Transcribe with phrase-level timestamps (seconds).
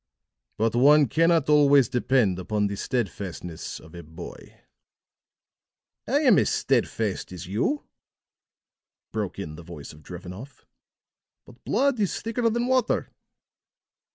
[0.57, 4.59] But one cannot always depend upon the steadfastness of a boy."
[6.07, 7.83] "I am as steadfast as you,"
[9.11, 10.65] broke in the voice of Drevenoff.
[11.45, 13.09] "But blood is thicker than water."